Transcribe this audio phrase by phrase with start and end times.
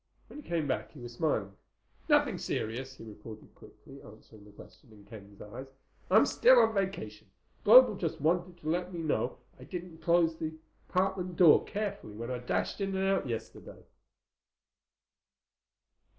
[0.25, 1.55] When he came back he was smiling.
[2.09, 5.67] "Nothing serious," he reported quickly, answering the question in Ken's eyes.
[6.09, 7.29] "I'm still on vacation.
[7.63, 10.57] Global just wanted to let me know I didn't close the
[10.89, 13.83] apartment door carefully when I dashed in and out yesterday."